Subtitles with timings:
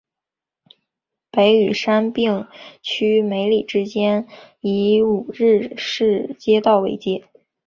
[1.29, 2.47] 北与杉并
[2.81, 4.27] 区梅里之间
[4.59, 7.23] 以五日市街道为界。